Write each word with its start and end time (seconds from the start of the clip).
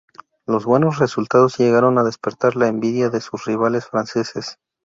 Los 0.47 0.65
buenos 0.65 0.97
resultados 0.97 1.59
llegaron 1.59 1.99
a 1.99 2.03
despertar 2.03 2.55
la 2.55 2.67
envidia 2.67 3.11
de 3.11 3.21
sus 3.21 3.45
rivales 3.45 3.85
franceses. 3.85 4.57